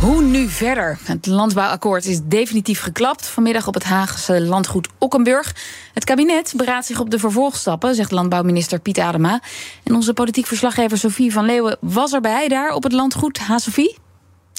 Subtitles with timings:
[0.00, 0.98] Hoe nu verder?
[1.04, 3.26] Het landbouwakkoord is definitief geklapt.
[3.26, 5.54] Vanmiddag op het Haagse landgoed Okkenburg.
[5.94, 9.40] Het kabinet beraadt zich op de vervolgstappen, zegt landbouwminister Piet Adema.
[9.84, 13.38] En onze politiek verslaggever Sophie van Leeuwen was erbij daar op het landgoed.
[13.38, 13.96] Ha, Sophie?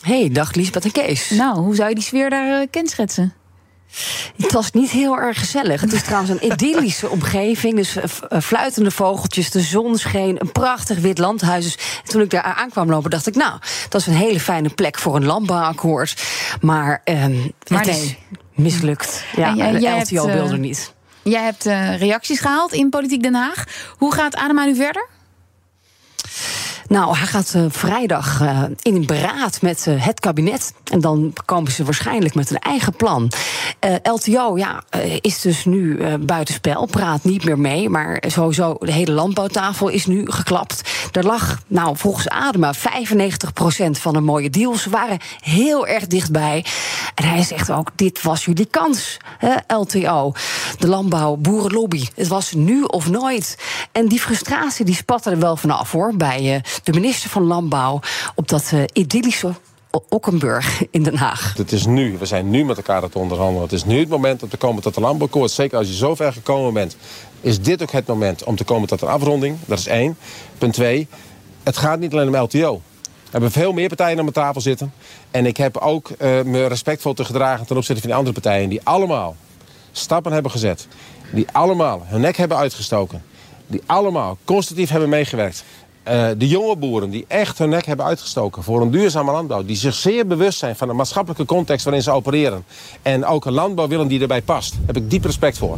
[0.03, 1.29] Hey, dag Liesbeth en Kees.
[1.29, 3.33] Nou, hoe zou je die sfeer daar uh, kenschetsen?
[4.41, 5.81] Het was niet heel erg gezellig.
[5.81, 7.75] Het is trouwens een idyllische omgeving.
[7.75, 7.97] Dus
[8.41, 11.63] fluitende vogeltjes, de zon scheen, een prachtig wit landhuis.
[11.63, 14.99] Dus toen ik daar aankwam lopen, dacht ik, nou, dat is een hele fijne plek
[14.99, 16.23] voor een landbouwakkoord.
[16.61, 17.01] Maar,
[17.67, 18.01] maar het nee.
[18.01, 18.15] is
[18.55, 19.23] mislukt.
[19.35, 20.93] Ja, jij, de LTO wilde uh, niet.
[21.23, 23.63] Jij hebt uh, reacties gehaald in Politiek Den Haag.
[23.97, 25.07] Hoe gaat Adema nu verder?
[26.89, 30.73] Nou, hij gaat uh, vrijdag uh, in een beraad met uh, het kabinet.
[30.91, 33.31] En dan komen ze waarschijnlijk met een eigen plan.
[34.03, 34.83] LTO ja,
[35.21, 37.89] is dus nu buitenspel, praat niet meer mee.
[37.89, 40.81] Maar sowieso, de hele landbouwtafel is nu geklapt.
[41.11, 42.77] Er lag, nou, volgens Adema 95%
[43.91, 44.81] van de mooie deals.
[44.81, 46.65] Ze waren heel erg dichtbij.
[47.15, 50.31] En hij zegt ook, dit was jullie kans, hè, LTO.
[50.77, 52.05] De landbouw, boerenlobby.
[52.15, 53.57] Het was nu of nooit.
[53.91, 57.99] En die frustratie die spatte er wel vanaf, hoor, bij de minister van Landbouw
[58.35, 59.53] op dat uh, idyllische
[60.09, 61.53] Okkenburg in Den Haag.
[61.57, 63.61] Het is nu, we zijn nu met elkaar aan het onderhandelen.
[63.61, 65.51] Het is nu het moment om te komen tot een landbouwakkoord.
[65.51, 66.97] Zeker als je zo ver gekomen bent,
[67.41, 69.57] is dit ook het moment om te komen tot een afronding.
[69.65, 70.17] Dat is één.
[70.57, 71.07] Punt twee,
[71.63, 72.81] het gaat niet alleen om LTO.
[73.01, 74.93] We hebben veel meer partijen aan mijn tafel zitten.
[75.31, 78.69] En ik heb ook uh, me respectvol te gedragen ten opzichte van die andere partijen...
[78.69, 79.35] die allemaal
[79.91, 80.87] stappen hebben gezet.
[81.31, 83.23] Die allemaal hun nek hebben uitgestoken.
[83.67, 85.63] Die allemaal constructief hebben meegewerkt.
[86.09, 89.63] Uh, de jonge boeren die echt hun nek hebben uitgestoken voor een duurzame landbouw.
[89.63, 92.65] Die zich zeer bewust zijn van de maatschappelijke context waarin ze opereren.
[93.01, 94.75] En ook een landbouw willen die erbij past.
[94.85, 95.77] Heb ik diep respect voor.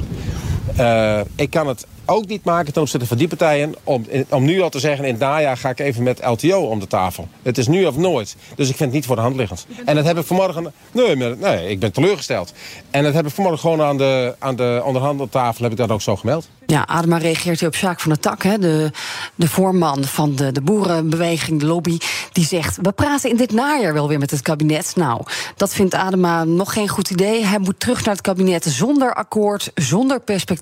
[0.80, 3.76] Uh, ik kan het ook niet maken ten opzichte van die partijen...
[3.84, 6.80] Om, om nu al te zeggen, in het najaar ga ik even met LTO om
[6.80, 7.28] de tafel.
[7.42, 8.36] Het is nu of nooit.
[8.56, 9.66] Dus ik vind het niet voor de hand liggend.
[9.86, 10.74] En dat heb ik vanmorgen...
[10.92, 12.54] Nee, nee, ik ben teleurgesteld.
[12.92, 15.64] En dat heb ik vanmorgen gewoon aan de, aan de onderhandeltafel...
[15.64, 16.50] heb ik dat ook zo gemeld.
[16.66, 18.92] Ja, Adema reageert hier op Sjaak van de Tak, hè, de,
[19.36, 21.98] de voorman van de, de boerenbeweging, de lobby.
[22.32, 24.94] Die zegt, we praten in dit najaar wel weer met het kabinet.
[24.96, 25.22] Nou,
[25.56, 27.46] dat vindt Adema nog geen goed idee.
[27.46, 30.61] Hij moet terug naar het kabinet zonder akkoord, zonder perspectief.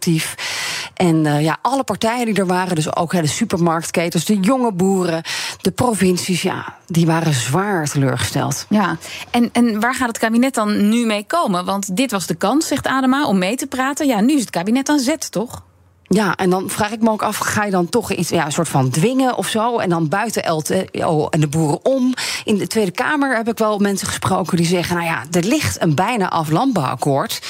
[0.94, 4.72] En uh, ja, alle partijen die er waren, dus ook hè, de supermarktketens, de jonge
[4.72, 5.24] boeren,
[5.62, 8.66] de provincies, ja, die waren zwaar teleurgesteld.
[8.70, 8.98] Ja,
[9.32, 11.66] en, en waar gaat het kabinet dan nu mee komen?
[11.66, 14.08] Want dit was de kans, zegt Adema, om mee te praten.
[14.08, 15.64] Ja, nu is het kabinet aan zet, toch?
[16.12, 18.52] Ja, en dan vraag ik me ook af, ga je dan toch iets, ja, een
[18.52, 19.78] soort van dwingen of zo?
[19.78, 22.14] En dan buiten LTO en de boeren om.
[22.44, 24.96] In de Tweede Kamer heb ik wel mensen gesproken die zeggen...
[24.96, 27.42] nou ja, er ligt een bijna af landbouwakkoord.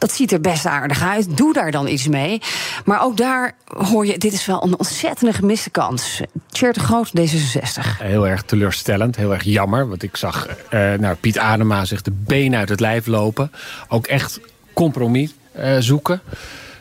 [0.00, 1.36] Dat ziet er best aardig uit.
[1.36, 2.40] Doe daar dan iets mee.
[2.84, 6.20] Maar ook daar hoor je, dit is wel een ontzettende gemiste kans.
[6.50, 7.98] Tjeerd de Groot, D66.
[7.98, 9.88] Heel erg teleurstellend, heel erg jammer.
[9.88, 13.52] Want ik zag uh, nou, Piet Adema zich de benen uit het lijf lopen.
[13.88, 14.40] Ook echt
[14.72, 16.20] compromis uh, zoeken...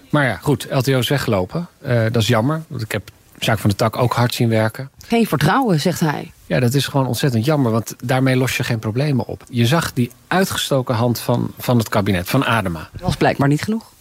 [0.09, 1.67] Maar ja, goed, LTO is weggelopen.
[1.85, 3.09] Uh, dat is jammer, want ik heb
[3.39, 4.89] Zaak van de Tak ook hard zien werken.
[5.07, 6.31] Geen vertrouwen, zegt hij.
[6.45, 9.43] Ja, dat is gewoon ontzettend jammer, want daarmee los je geen problemen op.
[9.49, 12.89] Je zag die uitgestoken hand van, van het kabinet, van Adema.
[12.91, 13.91] Dat was blijkbaar niet genoeg.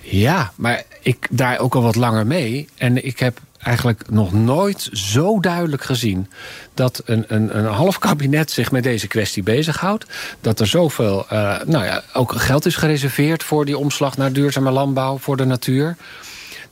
[0.00, 2.68] Ja, maar ik draai ook al wat langer mee.
[2.76, 6.30] En ik heb eigenlijk nog nooit zo duidelijk gezien...
[6.74, 10.06] dat een, een, een half kabinet zich met deze kwestie bezighoudt.
[10.40, 13.42] Dat er zoveel uh, nou ja, ook geld is gereserveerd...
[13.42, 15.96] voor die omslag naar duurzame landbouw, voor de natuur.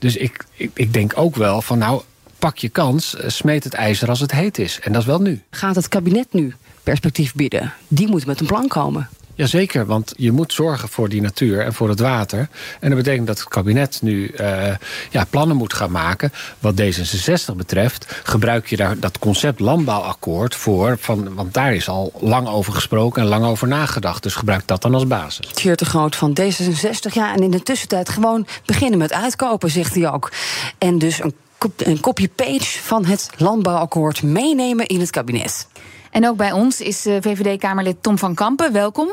[0.00, 2.02] Dus ik, ik, ik denk ook wel van nou,
[2.38, 4.80] pak je kans, smeet het ijzer als het heet is.
[4.80, 5.42] En dat is wel nu.
[5.50, 7.72] Gaat het kabinet nu perspectief bieden?
[7.88, 9.08] Die moet met een plan komen.
[9.40, 12.48] Jazeker, want je moet zorgen voor die natuur en voor het water.
[12.80, 14.66] En dat betekent dat het kabinet nu uh,
[15.10, 16.32] ja, plannen moet gaan maken.
[16.58, 20.96] Wat D66 betreft gebruik je daar dat concept landbouwakkoord voor.
[21.00, 24.22] Van, want daar is al lang over gesproken en lang over nagedacht.
[24.22, 25.46] Dus gebruik dat dan als basis.
[25.46, 27.34] Tjeerd de Groot van D66, ja.
[27.34, 30.32] En in de tussentijd gewoon beginnen met uitkopen, zegt hij ook.
[30.78, 31.34] En dus een,
[31.76, 35.66] een copy-page van het landbouwakkoord meenemen in het kabinet.
[36.10, 38.72] En ook bij ons is VVD-Kamerlid Tom van Kampen.
[38.72, 39.08] Welkom.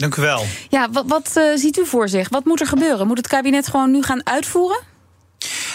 [0.00, 0.44] Dank u wel.
[0.68, 2.28] Ja, wat, wat uh, ziet u voor zich?
[2.28, 3.06] Wat moet er gebeuren?
[3.06, 4.78] Moet het kabinet gewoon nu gaan uitvoeren?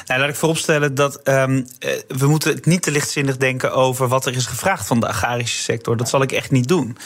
[0.06, 1.68] Nou, laat ik vooropstellen dat um,
[2.08, 5.98] we moeten niet te lichtzinnig denken over wat er is gevraagd van de agrarische sector.
[5.98, 6.98] Dat zal ik echt niet doen.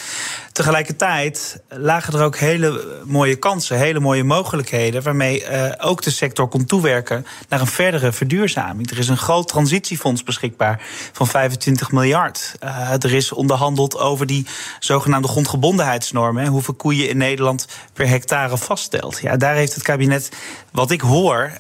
[0.52, 6.48] Tegelijkertijd lagen er ook hele mooie kansen, hele mooie mogelijkheden, waarmee uh, ook de sector
[6.48, 8.92] kon toewerken naar een verdere verduurzaming.
[8.92, 10.82] Er is een groot transitiefonds beschikbaar
[11.12, 12.56] van 25 miljard.
[12.64, 14.46] Uh, er is onderhandeld over die
[14.80, 19.20] zogenaamde grondgebondenheidsnormen, hoeveel koeien in Nederland per hectare vaststelt.
[19.22, 20.30] Ja, daar heeft het kabinet,
[20.72, 21.52] wat ik hoor,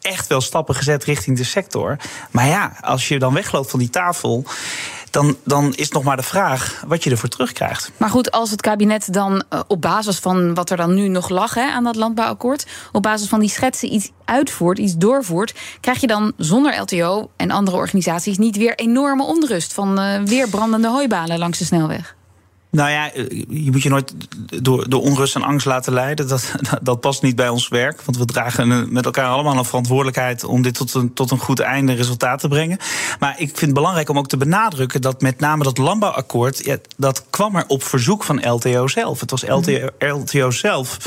[0.00, 1.96] echt wel stappen gezet richting de sector.
[2.30, 4.44] Maar ja, als je dan wegloopt van die tafel
[5.10, 7.90] dan, dan is nog maar de vraag wat je ervoor terugkrijgt.
[7.96, 11.28] Maar goed, als het kabinet dan uh, op basis van wat er dan nu nog
[11.28, 16.00] lag hè, aan dat landbouwakkoord, op basis van die schetsen iets uitvoert, iets doorvoert, krijg
[16.00, 20.88] je dan zonder LTO en andere organisaties niet weer enorme onrust van uh, weer brandende
[20.88, 22.18] hooibalen langs de snelweg?
[22.70, 24.14] Nou ja, eh, je moet je nooit
[24.62, 26.28] door, door onrust en angst laten leiden.
[26.28, 26.52] Dat,
[26.82, 28.02] dat past niet bij ons werk.
[28.02, 31.60] Want we dragen met elkaar allemaal een verantwoordelijkheid om dit tot een, tot een goed
[31.60, 32.78] einde resultaat te brengen.
[33.18, 36.76] Maar ik vind het belangrijk om ook te benadrukken dat met name dat landbouwakkoord, ja,
[36.96, 39.20] dat kwam er op verzoek van LTO zelf.
[39.20, 40.98] Het was LTO, LTO zelf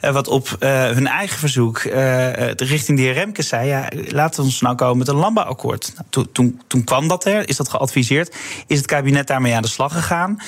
[0.00, 4.40] eh, wat op uh, hun eigen verzoek uh, richting de heer Remkes zei: ja, laten
[4.40, 5.92] we ons nou komen met een landbouwakkoord.
[5.94, 8.36] Nou, toen, toen kwam dat er, is dat geadviseerd,
[8.66, 10.38] is het kabinet daarmee aan de slag gegaan.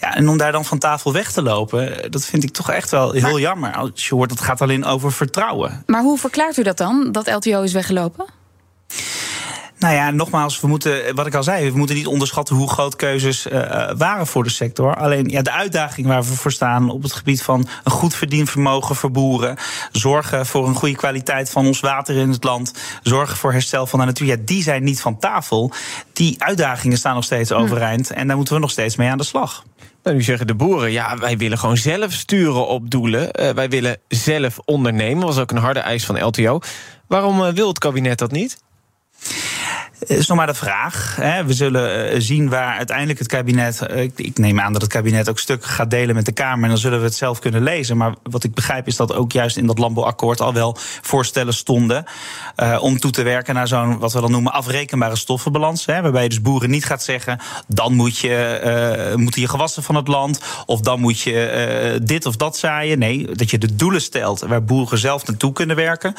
[0.00, 2.90] Ja, en om daar dan van tafel weg te lopen, dat vind ik toch echt
[2.90, 3.72] wel heel maar, jammer.
[3.74, 5.82] Als je hoort, het gaat alleen over vertrouwen.
[5.86, 8.26] Maar hoe verklaart u dat dan, dat LTO is weggelopen?
[9.84, 12.96] Nou ja, nogmaals, we moeten, wat ik al zei, we moeten niet onderschatten hoe groot
[12.96, 14.96] keuzes uh, waren voor de sector.
[14.96, 18.96] Alleen ja, de uitdaging waar we voor staan op het gebied van een goed verdienvermogen
[18.96, 19.56] voor boeren,
[19.92, 22.72] zorgen voor een goede kwaliteit van ons water in het land,
[23.02, 25.72] zorgen voor herstel van de natuur, ja, die zijn niet van tafel.
[26.12, 29.24] Die uitdagingen staan nog steeds overeind en daar moeten we nog steeds mee aan de
[29.24, 29.64] slag.
[30.02, 33.40] Nou, nu zeggen de boeren, ja, wij willen gewoon zelf sturen op doelen.
[33.40, 35.20] Uh, wij willen zelf ondernemen.
[35.20, 36.60] Dat was ook een harde eis van LTO.
[37.06, 38.62] Waarom uh, wil het kabinet dat niet?
[39.98, 41.16] Is nog maar de vraag.
[41.20, 41.44] Hè.
[41.44, 43.80] We zullen uh, zien waar uiteindelijk het kabinet.
[43.90, 46.62] Uh, ik, neem aan dat het kabinet ook stukken gaat delen met de Kamer.
[46.62, 47.96] En dan zullen we het zelf kunnen lezen.
[47.96, 52.04] Maar wat ik begrijp is dat ook juist in dat landbouwakkoord al wel voorstellen stonden.
[52.56, 55.86] Uh, om toe te werken naar zo'n wat we dan noemen afrekenbare stoffenbalans.
[55.86, 57.40] Hè, waarbij je dus boeren niet gaat zeggen.
[57.66, 60.40] Dan moet je, moeten je gewassen van het land.
[60.66, 62.98] Of dan moet je dit of dat zaaien.
[62.98, 66.14] Nee, dat je de doelen stelt waar boeren zelf naartoe kunnen werken.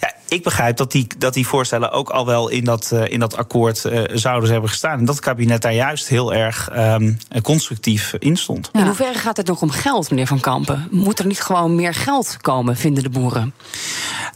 [0.00, 3.20] Ja, ik begrijp dat die, dat die voorstellen ook al wel in dat, uh, in
[3.20, 4.98] dat akkoord uh, zouden hebben gestaan.
[4.98, 8.70] En dat het kabinet daar juist heel erg um, constructief in stond.
[8.72, 8.80] Ja.
[8.80, 10.88] In hoeverre gaat het nog om geld, meneer Van Kampen?
[10.90, 13.54] Moet er niet gewoon meer geld komen, vinden de boeren?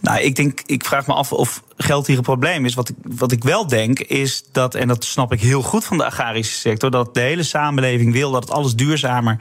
[0.00, 2.74] Nou, ik denk, ik vraag me af of geld hier een probleem is.
[2.74, 5.96] Wat ik, wat ik wel denk is dat, en dat snap ik heel goed van
[5.96, 9.38] de agrarische sector, dat de hele samenleving wil dat het alles duurzamer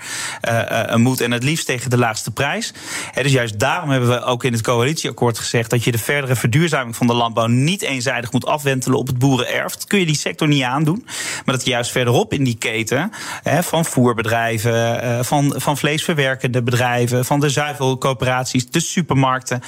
[0.49, 2.73] uh, uh, moet en het liefst tegen de laagste prijs.
[3.11, 6.35] He, dus juist daarom hebben we ook in het coalitieakkoord gezegd dat je de verdere
[6.35, 9.73] verduurzaming van de landbouw niet eenzijdig moet afwentelen op het boerenerf.
[9.73, 11.07] Dat kun je die sector niet aandoen.
[11.45, 13.11] Maar dat juist verderop in die keten
[13.43, 19.61] van voerbedrijven, uh, van, van vleesverwerkende bedrijven, van de zuivelcoöperaties, de supermarkten,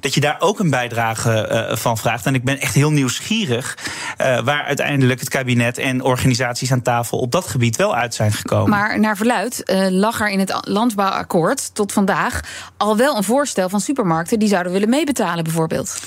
[0.00, 2.05] dat je daar ook een bijdrage van vraagt.
[2.06, 3.78] En ik ben echt heel nieuwsgierig
[4.20, 8.32] uh, waar uiteindelijk het kabinet en organisaties aan tafel op dat gebied wel uit zijn
[8.32, 8.70] gekomen.
[8.70, 12.40] Maar naar verluid uh, lag er in het landbouwakkoord tot vandaag
[12.76, 16.00] al wel een voorstel van supermarkten die zouden willen meebetalen, bijvoorbeeld.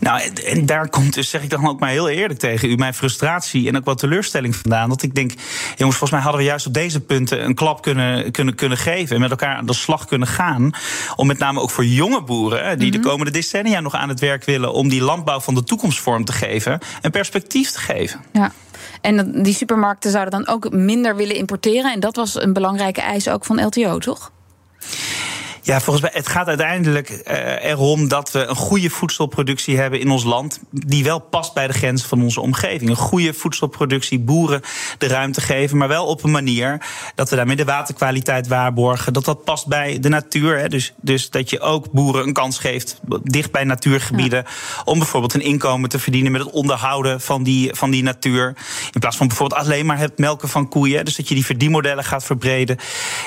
[0.00, 2.94] Nou, en daar komt dus, zeg ik dan ook maar heel eerlijk tegen u, mijn
[2.94, 4.88] frustratie en ook wat teleurstelling vandaan.
[4.88, 5.30] Dat ik denk,
[5.76, 9.14] jongens, volgens mij hadden we juist op deze punten een klap kunnen, kunnen, kunnen geven
[9.14, 10.70] en met elkaar aan de slag kunnen gaan.
[11.16, 12.90] Om met name ook voor jonge boeren, die mm -hmm.
[12.90, 13.08] de mhm.
[13.08, 16.32] komende decennia nog aan het werk willen om die landbouw van de toekomst vorm te
[16.32, 18.20] geven en perspectief te geven.
[18.32, 18.52] Ja.
[19.00, 21.92] En die supermarkten zouden dan ook minder willen importeren.
[21.92, 24.30] En dat was een belangrijke eis ook van LTO, toch?
[25.66, 30.10] Ja, volgens mij, het gaat uiteindelijk uh, erom dat we een goede voedselproductie hebben in
[30.10, 30.60] ons land.
[30.70, 32.90] Die wel past bij de grenzen van onze omgeving.
[32.90, 34.60] Een goede voedselproductie, boeren
[34.98, 35.76] de ruimte geven.
[35.76, 39.12] Maar wel op een manier dat we daarmee de waterkwaliteit waarborgen.
[39.12, 40.58] Dat dat past bij de natuur.
[40.58, 40.68] Hè.
[40.68, 44.44] Dus, dus dat je ook boeren een kans geeft dicht bij natuurgebieden.
[44.46, 44.82] Ja.
[44.84, 48.56] Om bijvoorbeeld een inkomen te verdienen met het onderhouden van die, van die natuur.
[48.92, 51.04] In plaats van bijvoorbeeld alleen maar het melken van koeien.
[51.04, 52.76] Dus dat je die verdienmodellen gaat verbreden.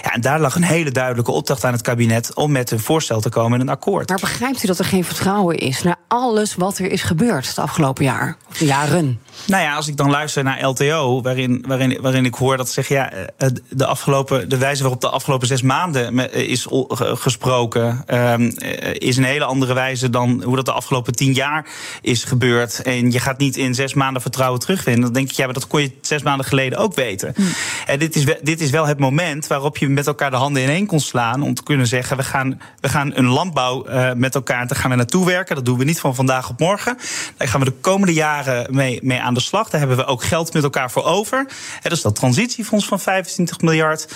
[0.01, 3.21] Ja, en daar lag een hele duidelijke opdracht aan het kabinet om met een voorstel
[3.21, 4.09] te komen in een akkoord.
[4.09, 7.59] Maar begrijpt u dat er geen vertrouwen is naar alles wat er is gebeurd het
[7.59, 9.19] afgelopen jaar, of de jaren?
[9.48, 12.88] Nou ja, als ik dan luister naar LTO, waarin, waarin, waarin ik hoor dat zeg
[12.88, 16.67] ja, eh, de, afgelopen, de wijze waarop de afgelopen zes maanden is
[17.00, 18.51] gesproken, um,
[18.93, 21.67] is een hele andere wijze dan hoe dat de afgelopen tien jaar
[22.01, 22.81] is gebeurd.
[22.81, 25.01] En je gaat niet in zes maanden vertrouwen terugvinden.
[25.03, 27.33] Dan denk ik, ja, maar dat kon je zes maanden geleden ook weten.
[27.36, 27.41] Hm.
[27.86, 30.86] En dit is, dit is wel het moment waarop je met elkaar de handen ineen
[30.86, 34.67] kon slaan om te kunnen zeggen we gaan, we gaan een landbouw uh, met elkaar,
[34.67, 35.55] daar gaan we naartoe werken.
[35.55, 36.97] Dat doen we niet van vandaag op morgen.
[37.38, 39.69] Daar gaan we de komende jaren mee, mee aan de slag.
[39.69, 41.47] Daar hebben we ook geld met elkaar voor over.
[41.81, 44.07] dat is dat transitiefonds van 25 miljard.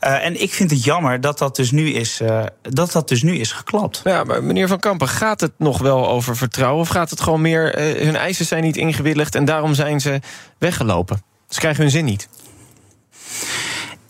[0.00, 3.22] Uh, en ik vind het jammer dat dat dus nu is, uh, dat dat dus
[3.22, 4.00] nu is geklapt.
[4.04, 6.80] Ja, maar meneer Van Kampen, gaat het nog wel over vertrouwen?
[6.80, 10.20] Of gaat het gewoon meer, hun eisen zijn niet ingewilligd en daarom zijn ze
[10.58, 11.22] weggelopen?
[11.48, 12.28] Ze krijgen hun zin niet.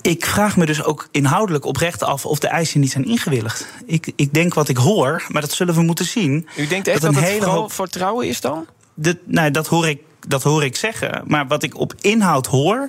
[0.09, 3.67] Ik vraag me dus ook inhoudelijk oprecht af of de eisen niet zijn ingewilligd.
[3.87, 6.49] Ik, ik denk wat ik hoor, maar dat zullen we moeten zien.
[6.57, 7.73] U denkt echt dat, dat het hele hoop...
[7.73, 8.67] vertrouwen is dan?
[8.95, 11.23] De, nou, dat hoor ik dat hoor ik zeggen.
[11.27, 12.89] Maar wat ik op inhoud hoor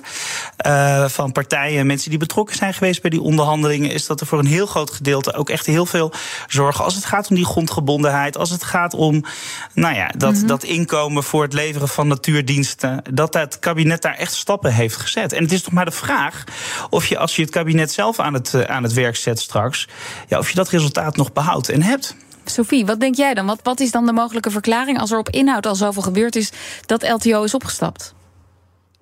[0.66, 4.38] uh, van partijen, mensen die betrokken zijn geweest bij die onderhandelingen, is dat er voor
[4.38, 6.12] een heel groot gedeelte ook echt heel veel
[6.46, 6.84] zorgen.
[6.84, 9.24] Als het gaat om die grondgebondenheid, als het gaat om
[9.74, 10.46] nou ja, dat, mm -hmm.
[10.46, 15.32] dat inkomen voor het leveren van natuurdiensten, dat het kabinet daar echt stappen heeft gezet.
[15.32, 16.44] En het is toch maar de vraag
[16.90, 19.88] of je, als je het kabinet zelf aan het, uh, aan het werk zet straks,
[20.28, 22.16] ja, of je dat resultaat nog behoudt en hebt.
[22.44, 23.46] Sophie, wat denk jij dan?
[23.46, 26.52] Wat, wat is dan de mogelijke verklaring als er op inhoud al zoveel gebeurd is
[26.86, 28.14] dat LTO is opgestapt?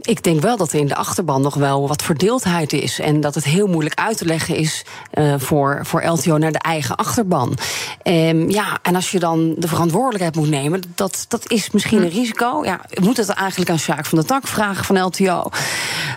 [0.00, 2.98] Ik denk wel dat er in de achterban nog wel wat verdeeldheid is.
[2.98, 6.58] En dat het heel moeilijk uit te leggen is uh, voor, voor LTO naar de
[6.58, 7.58] eigen achterban.
[8.02, 12.08] Um, ja, en als je dan de verantwoordelijkheid moet nemen, dat, dat is misschien een
[12.08, 12.64] risico.
[12.64, 15.50] Ja, we moeten het eigenlijk aan Sjaak van der Tak vragen van LTO.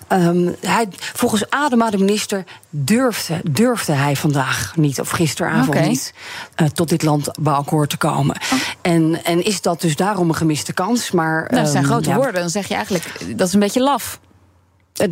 [0.10, 5.88] Um, hij, volgens Adema, de minister, durfde, durfde hij vandaag niet, of gisteravond okay.
[5.88, 6.14] niet,
[6.62, 8.36] uh, tot dit landbouwakkoord te komen.
[8.36, 8.60] Oh.
[8.82, 11.12] En, en is dat dus daarom een gemiste kans?
[11.12, 12.42] Maar, nou, dat zijn um, grote ja, woorden.
[12.42, 14.20] Dan zeg je eigenlijk, dat is een beetje laf.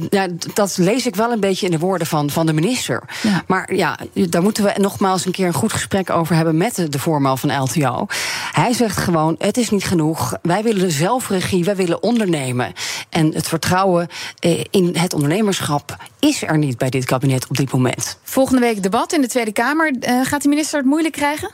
[0.10, 3.04] Ja, dat lees ik wel een beetje in de woorden van, van de minister.
[3.22, 3.44] Ja.
[3.48, 7.00] Maar ja, daar moeten we nogmaals een keer een goed gesprek over hebben met de,
[7.00, 8.06] voorman van LTO.
[8.52, 10.38] Hij zegt gewoon: het is niet genoeg.
[10.42, 12.74] Wij willen zelfregie, wij willen ondernemen.
[13.10, 14.08] En het vertrouwen
[14.40, 18.18] eh, in het ondernemerschap is er niet bij dit kabinet op dit moment.
[18.24, 19.94] Volgende week debat in de Tweede Kamer.
[20.00, 21.52] Uh, gaat de minister het moeilijk krijgen?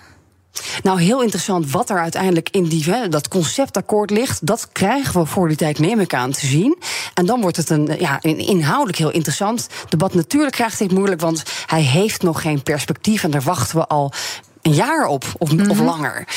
[0.83, 4.45] Nou, heel interessant wat er uiteindelijk in die, hè, dat conceptakkoord ligt.
[4.45, 6.77] Dat krijgen we voor die tijd, neem ik aan, te zien.
[7.15, 10.13] En dan wordt het een, ja, een inhoudelijk heel interessant debat.
[10.13, 13.23] Natuurlijk krijgt hij het moeilijk, want hij heeft nog geen perspectief.
[13.23, 14.11] En daar wachten we al
[14.61, 15.69] een jaar op, of, mm -hmm.
[15.69, 16.27] of langer.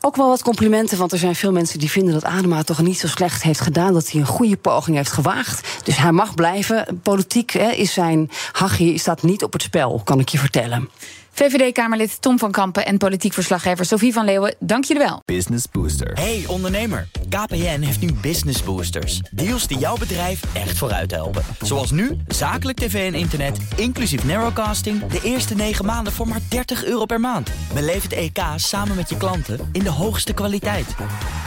[0.00, 2.98] Ook wel wat complimenten, want er zijn veel mensen die vinden dat Adema toch niet
[2.98, 3.92] zo slecht heeft gedaan.
[3.92, 5.68] Dat hij een goede poging heeft gewaagd.
[5.84, 7.00] Dus hij mag blijven.
[7.02, 10.88] Politiek hè, is zijn hachje staat niet op het spel, kan ik je vertellen.
[11.34, 15.22] VVD-Kamerlid Tom van Kampen en politiek verslaggever Sophie van Leeuwen, dank jullie wel.
[15.24, 16.12] Business Booster.
[16.12, 19.20] Hey ondernemer, KPN heeft nu Business Boosters.
[19.30, 21.42] Deals die jouw bedrijf echt vooruit helpen.
[21.60, 25.06] Zoals nu, zakelijk tv en internet, inclusief narrowcasting...
[25.06, 27.50] de eerste 9 maanden voor maar 30 euro per maand.
[27.72, 30.94] Beleef het EK samen met je klanten in de hoogste kwaliteit.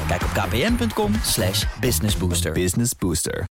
[0.07, 2.51] Kijk op kpn.com slash businessbooster.
[2.51, 3.45] Business Booster.